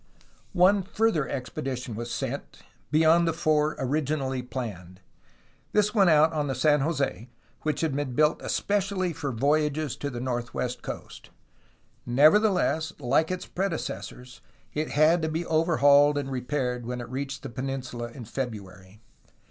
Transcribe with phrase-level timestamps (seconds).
[0.57, 4.99] One further expedition was sent, beyond the four origi nally planned.
[5.73, 7.29] This went out on the San Jose,
[7.61, 11.29] which had been built especially for voyages to the northwest coast.
[12.03, 14.41] Nevertheless, like its predecessors,
[14.73, 18.99] it had to be overhauled and repaired when it reached the peninsula in February.